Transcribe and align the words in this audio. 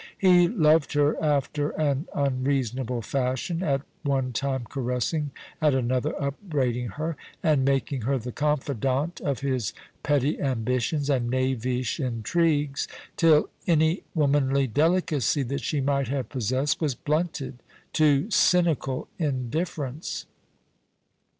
He 0.17 0.47
loved 0.47 0.93
her 0.93 1.15
after 1.23 1.69
an 1.79 2.07
unreasonable 2.15 3.03
fashion, 3.03 3.61
at 3.61 3.83
one 4.01 4.33
time 4.33 4.65
caressing, 4.67 5.29
at 5.61 5.75
another 5.75 6.19
upbraiding 6.19 6.87
her, 6.97 7.15
and 7.43 7.63
making 7.63 8.01
her 8.01 8.17
the 8.17 8.31
confidante 8.31 9.21
of 9.23 9.41
his 9.41 9.75
petty 10.01 10.41
ambitions 10.41 11.07
and 11.07 11.29
knavish 11.29 11.99
in 11.99 12.23
trigues, 12.23 12.87
till 13.15 13.49
any 13.67 14.01
womanly 14.15 14.65
delicacy 14.65 15.43
that 15.43 15.61
she 15.61 15.81
might 15.81 16.07
have 16.07 16.29
pos 16.29 16.47
sessed 16.47 16.81
was 16.81 16.95
blunted 16.95 17.61
to 17.93 18.31
cynical 18.31 19.07
indifference. 19.19 20.25